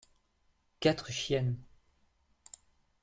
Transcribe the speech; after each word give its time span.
Quatre 0.79 1.11
chiennes. 1.11 1.59